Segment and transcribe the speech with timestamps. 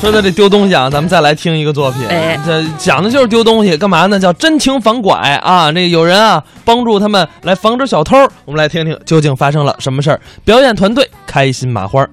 [0.00, 4.16] 说到这丢东西啊，咱们再来听一个作品，哎这讲的就是丢东西，干嘛呢？
[4.18, 5.72] 叫真情防拐啊！
[5.72, 10.20] 这有人啊帮助他们来防止小偷，我们来听听究竟发生了什么事儿。
[10.44, 12.06] 表演团队开心麻花，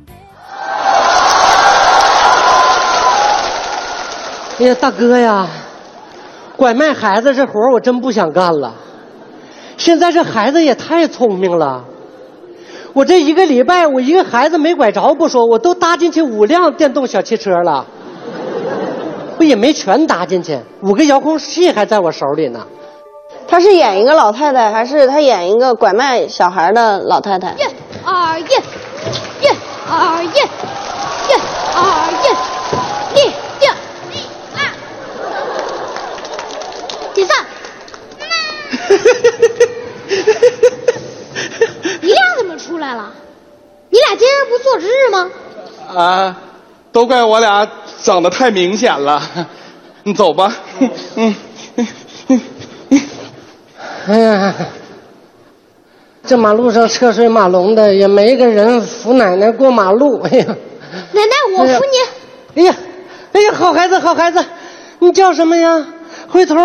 [4.59, 5.47] 哎呀，大哥呀，
[6.55, 8.73] 拐卖孩子这活儿我真不想干了。
[9.77, 11.83] 现在这孩子也太聪明了，
[12.95, 17.85] 我这一个礼拜我一个孩子没拐着不说，我都搭进去五辆电动小汽车了，
[19.37, 22.65] 不也没全搭进去，五个遥控器还在我手里呢。
[23.49, 27.49] 他是演一个老太太，还是他演一个拐卖小孩的老太太？
[27.49, 27.63] 一
[28.05, 29.47] 二一，一
[29.89, 31.33] 二一，一
[31.75, 31.83] 二
[32.23, 32.27] 一，
[33.19, 33.23] 一
[33.65, 33.67] 一
[34.55, 34.71] 二，
[37.13, 37.45] 第三。
[42.01, 43.11] 你俩怎么出来了？
[43.89, 45.31] 你俩今儿不做值日吗？
[45.91, 46.37] 啊，
[46.91, 47.67] 都怪我俩
[48.03, 49.19] 长得太明显了。
[50.03, 50.55] 你走吧。
[51.15, 51.35] 嗯，
[54.05, 54.53] 哎呀，
[56.27, 60.21] 这马路上车水马龙的，也没个人扶奶奶过马路。
[60.21, 62.61] 哎呀，奶奶，我扶你。
[62.61, 62.75] 哎呀，
[63.33, 64.45] 哎呀，好孩子，好孩子，
[64.99, 65.87] 你叫什么呀？
[66.29, 66.55] 回头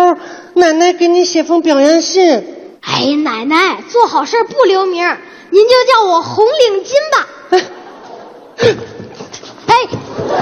[0.53, 2.57] 奶奶给你写封表扬信。
[2.81, 5.05] 哎，奶奶，做好事不留名，
[5.49, 7.27] 您就叫我红领巾吧。
[9.67, 9.87] 哎，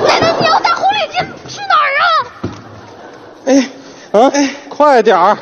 [0.07, 2.11] 奶奶，你要带红领巾去哪儿啊？
[3.45, 3.69] 哎，
[4.19, 5.37] 啊，哎快点儿！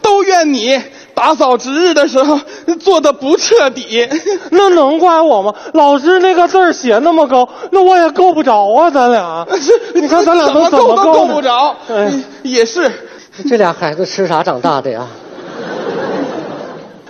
[0.00, 0.82] 都怨你
[1.14, 2.38] 打扫值日的时候
[2.80, 4.08] 做的不彻底。
[4.50, 5.54] 那能怪我吗？
[5.74, 9.46] 老师那个字儿写那么高，那我也够不着啊，咱俩。
[9.94, 11.76] 你看咱俩怎么能怎么够都够不着。
[11.88, 12.90] 哎也是，
[13.48, 15.06] 这俩孩子吃啥长大的呀？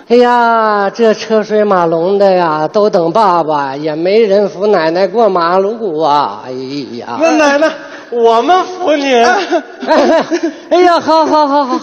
[0.09, 6.43] 哎呀，这车水马龙的呀，都等爸爸，也没人扶奶奶过马路啊！
[6.45, 6.51] 哎
[6.97, 7.71] 呀，那奶奶，
[8.11, 9.13] 我们扶你。
[9.13, 10.25] 哎
[10.69, 11.79] 哎呀，好好好好，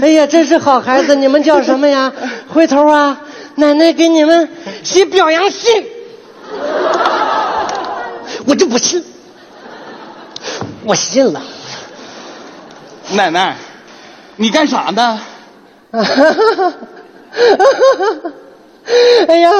[0.00, 2.12] 哎呀，真是好孩子，你们叫什么呀？
[2.48, 3.20] 回头啊，
[3.56, 4.48] 奶奶给你们
[4.84, 5.84] 写表扬信。
[8.46, 9.04] 我就不信，
[10.84, 11.42] 我信了。
[13.14, 13.56] 奶奶，
[14.36, 15.20] 你干啥呢？
[19.28, 19.50] 哎呀，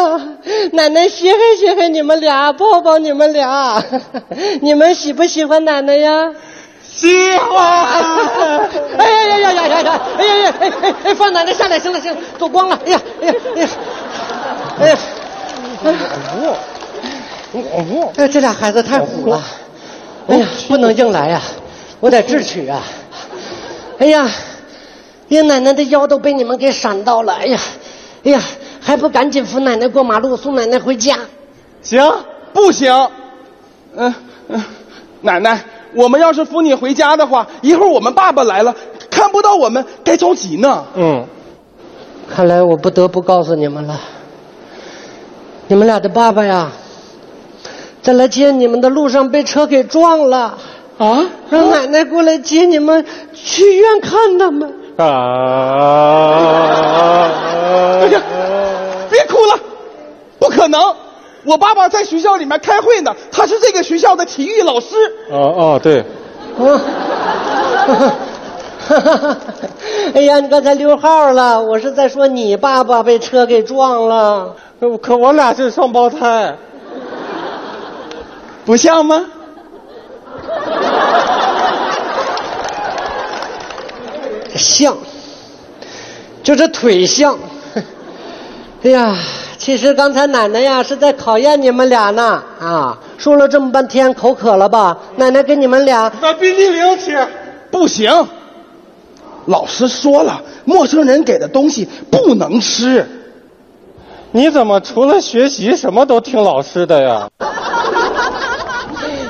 [0.73, 3.83] 奶奶稀罕稀罕你们俩，抱抱你们俩，
[4.61, 6.31] 你们喜不喜欢奶奶呀？
[6.83, 7.09] 喜
[7.39, 7.59] 欢。
[8.99, 10.01] 哎呀呀呀呀呀呀！
[10.19, 10.55] 哎呀呀！
[10.61, 11.15] 哎哎哎！
[11.15, 12.79] 放奶奶下来，行了行了，走光了。
[12.85, 13.69] 哎呀哎呀哎呀！
[14.79, 14.99] 哎呀！
[18.17, 19.43] 哎，这俩孩子太虎了。
[20.29, 21.41] 哎呀，不能硬来呀，
[22.01, 22.83] 我得智取啊。
[23.99, 24.31] 哎呀，
[25.35, 27.35] 爷奶奶的腰都被你们给闪到了。
[27.35, 27.61] 哎呀，
[28.25, 28.41] 哎呀，
[28.81, 31.19] 还不赶紧扶奶奶过马路，送奶奶回家？
[31.83, 32.03] 行，
[32.53, 32.91] 不行。
[33.97, 34.15] 嗯、
[34.49, 34.63] 嗯，
[35.21, 35.63] 奶奶，
[35.95, 38.75] 我们要是扶你回家的话，一会儿我们爸爸来了，
[39.11, 40.85] 看不到我们，该着急呢。
[40.95, 41.27] 嗯，
[42.35, 44.01] 看来我不得不告诉你们了，
[45.69, 46.73] 你们俩的爸爸呀，
[48.03, 50.59] 在来接你们的路上被车给撞了，
[50.99, 51.25] 啊？
[51.51, 54.75] 让奶奶过来接你们去医院看他们。
[54.97, 55.05] 啊！
[58.01, 58.21] 哎呀，
[59.11, 59.59] 别哭了，
[60.39, 60.81] 不可能！
[61.45, 64.97] 我爸爸在学校里面开会呢，他是这个学校的体育老师。
[65.31, 66.01] 哦哦，对，
[66.59, 66.81] 啊！
[70.15, 74.55] 哎呀，你刚才溜号了，我是在说你爸爸被车给撞了。
[75.03, 76.57] 可我俩是双胞胎。
[78.65, 79.27] 不像吗？
[84.57, 84.97] 像，
[86.43, 87.39] 就是腿像。
[88.83, 89.17] 哎呀，
[89.57, 92.99] 其实刚才奶奶呀是在考验你们俩呢啊！
[93.17, 94.99] 说了这么半天，口渴了吧？
[95.17, 97.27] 奶奶给你们俩把冰激凌吃。
[97.71, 98.29] 不行，
[99.47, 103.07] 老师说了，陌生人给的东西不能吃。
[104.33, 107.29] 你怎么除了学习什么都听老师的呀？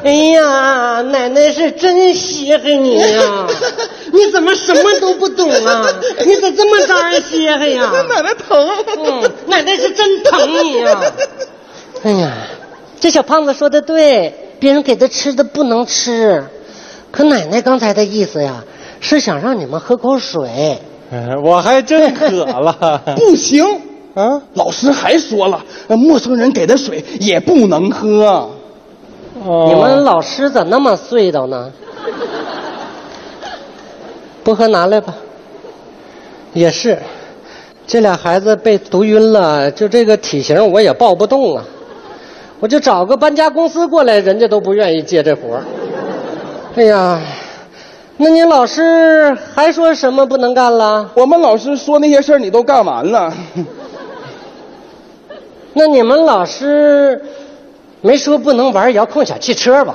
[0.02, 3.47] 哎呀，奶奶是真稀罕你呀！
[4.12, 4.82] 你怎么什么
[5.36, 5.86] 懂啊？
[6.25, 7.91] 你咋这么招人稀罕呀？
[8.09, 8.69] 奶奶疼。
[8.98, 11.01] 嗯，奶奶是真疼你呀！
[12.04, 12.33] 哎呀，
[13.01, 16.45] 这小胖子说的对，别人给他吃的不能吃。
[17.10, 18.65] 可奶奶刚才的意思呀，
[19.01, 20.78] 是想让你们喝口水。
[21.13, 23.01] 哎，我还真渴了。
[23.16, 23.65] 不行，
[24.15, 28.51] 啊，老师还说了，呃陌生人给的水也不能喝。
[29.45, 31.71] 哦你们老师咋那么碎叨呢？
[34.45, 35.15] 不喝拿来吧。
[36.54, 36.98] 也是，
[37.86, 41.65] 这俩孩子被毒晕了，就这个体型我也抱不动啊。
[42.60, 45.62] 我就找个搬家公司过来，人家都不愿意接这活儿
[46.77, 47.21] 哎呀，
[48.16, 51.10] 那你老师还说什么不能干了？
[51.15, 53.33] 我们老师说那些事儿你都干完了，
[55.74, 57.21] 那你们老师
[58.01, 59.95] 没说不能玩遥控小汽车吧？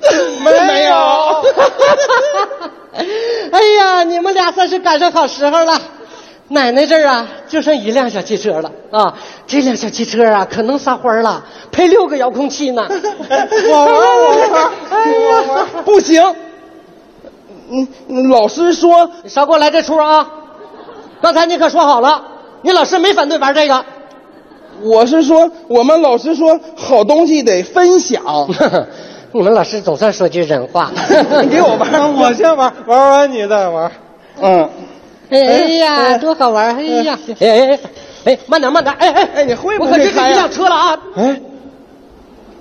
[0.42, 0.94] 没有。
[3.52, 5.80] 哎呀，你们俩算是赶上好时候了。
[6.48, 9.12] 奶奶这儿啊，就剩一辆小汽车了啊！
[9.48, 12.86] 这辆小汽车啊，可能撒欢了，配六个遥控器呢。
[12.88, 16.22] 我玩我玩，哎呀，不行。
[17.68, 20.24] 嗯，嗯老师说你少给我来这出啊！
[21.20, 22.22] 刚才你可说好了，
[22.62, 23.84] 你老师没反对玩这个。
[24.82, 28.22] 我是说，我们老师说好东西得分享。
[29.32, 30.90] 你们老师总算说句人话。
[31.42, 33.90] 你 给我玩， 我先玩，玩完你再玩。
[34.40, 34.68] 嗯，
[35.30, 36.76] 哎呀，多好玩！
[36.76, 37.80] 哎呀，哎哎哎，
[38.32, 38.94] 哎，慢点慢点！
[38.98, 40.98] 哎哎哎，你会不会我可这是一辆车了啊！
[41.16, 41.40] 哎，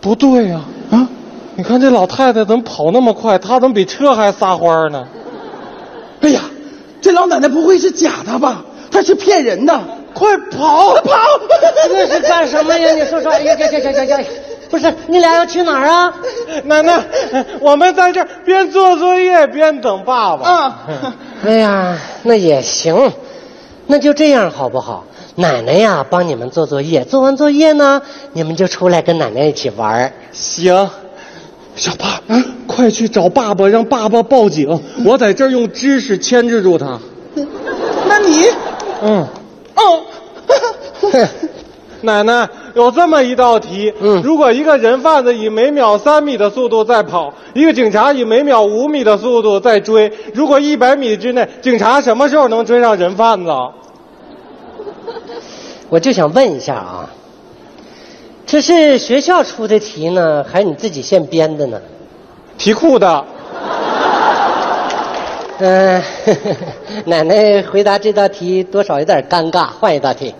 [0.01, 1.07] 不对呀、啊！
[1.55, 3.37] 你看这老太太怎么跑那么快？
[3.37, 5.07] 她怎么比车还撒欢呢？
[6.21, 6.41] 哎呀，
[7.01, 8.63] 这老奶奶不会是假的吧？
[8.91, 9.79] 她是骗人的。
[10.13, 10.93] 快跑！
[10.95, 11.17] 跑！
[11.89, 12.91] 这是干什么呀？
[12.93, 14.25] 你说说，哎呀，行行行行行，
[14.69, 16.13] 不是你俩要去哪儿啊？
[16.65, 17.03] 奶奶，
[17.61, 20.49] 我们在这儿边做作业边等爸爸。
[20.49, 20.79] 啊，
[21.45, 23.11] 哎呀，那也行，
[23.87, 25.05] 那就这样好不好？
[25.35, 28.01] 奶奶呀，帮你们做作业，做完作业呢，
[28.33, 30.13] 你们就出来跟奶奶一起玩儿。
[30.31, 30.89] 行，
[31.75, 32.21] 小八，
[32.67, 34.81] 快去找爸爸，让爸爸报警。
[35.05, 36.97] 我在这儿用知识牵制住他。
[38.07, 38.45] 那你，
[39.03, 39.27] 嗯，
[39.75, 40.01] 哦，
[42.01, 53.49] 奶奶，有这么一道题，嗯如果一个人贩子以每秒三米的速度在跑，一个警察以每秒五米的速度在追，如果一百米之内，警察什么时候能追上人贩子？
[55.87, 57.09] 我就想问一下啊，
[58.45, 61.79] 这是学校出的题呢，还是你自己现编的呢？
[62.57, 63.25] 题库的。
[65.59, 66.03] 嗯、
[67.05, 70.35] 奶奶回答这道题多少有点尴尬，换一道题。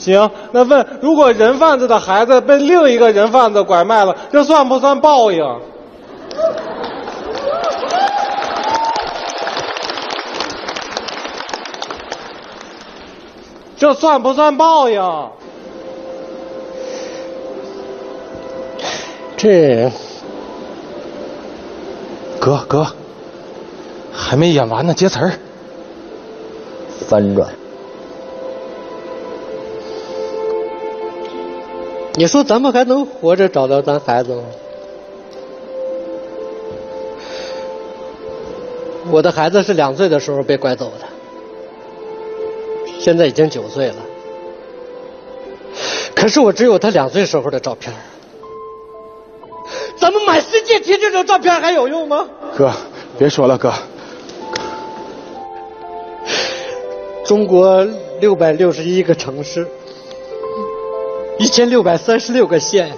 [0.00, 5.44] 行，那问，如果人贩子的孩子被另一个人贩子拐卖了，这算不算报应？
[13.76, 15.02] 这算不算报应？
[19.36, 19.90] 这
[22.38, 22.86] 哥哥，
[24.12, 25.32] 还没演完呢，接词儿。
[27.06, 27.59] 翻转。
[32.14, 34.42] 你说咱们还能活着找到咱孩子吗？
[39.10, 41.06] 我的孩子是两岁的时候被拐走的，
[43.00, 43.96] 现在已经九岁了。
[46.14, 47.94] 可是我只有他两岁时候的照片
[49.96, 52.28] 咱们满世界贴这种照片还有用吗？
[52.56, 52.70] 哥，
[53.18, 53.72] 别说了，哥，
[57.24, 57.86] 中国
[58.20, 59.66] 六百六十一个城市，
[61.40, 62.92] 一千六百三十六个县，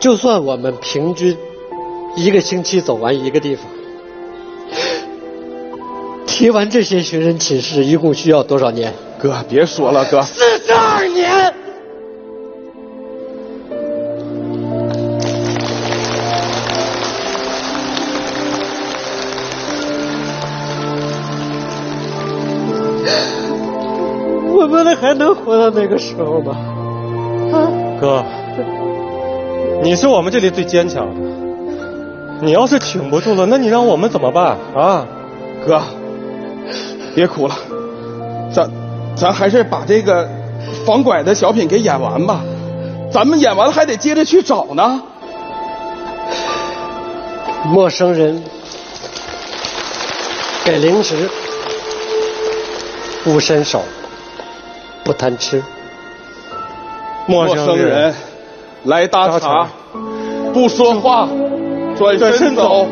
[0.00, 1.36] 就算我们平均
[2.16, 3.64] 一个星期走完一个地方，
[6.26, 8.92] 提完这些寻人启事，一共需要多少年？
[9.20, 10.73] 哥，别说了，哥，四十
[24.64, 26.56] 我们还能活到那个时候吗？
[28.00, 28.24] 哥，
[29.82, 31.20] 你是我们这里最坚强的。
[32.40, 35.06] 你要是挺不住了，那你让我们怎么办啊？
[35.66, 35.82] 哥，
[37.14, 37.54] 别哭了，
[38.50, 38.70] 咱
[39.14, 40.26] 咱还是把这个
[40.86, 42.40] 防拐的小品给演完吧。
[43.12, 45.02] 咱们演完了还得接着去找呢。
[47.64, 48.42] 陌生人
[50.64, 51.28] 给零食，
[53.22, 53.82] 不伸手，
[55.04, 55.62] 不贪吃。
[57.26, 58.14] 陌陌生人
[58.84, 59.68] 来搭搭茬茬，
[60.52, 61.28] 不说话，
[61.96, 62.86] 转转身身走走。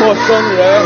[0.00, 0.82] 陌生人